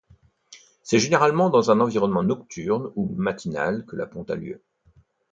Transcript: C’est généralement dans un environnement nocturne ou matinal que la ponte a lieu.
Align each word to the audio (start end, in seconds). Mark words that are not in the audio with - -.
C’est 0.81 0.97
généralement 0.97 1.51
dans 1.51 1.69
un 1.69 1.79
environnement 1.79 2.23
nocturne 2.23 2.91
ou 2.95 3.13
matinal 3.17 3.85
que 3.85 3.95
la 3.95 4.07
ponte 4.07 4.31
a 4.31 4.35
lieu. 4.35 4.59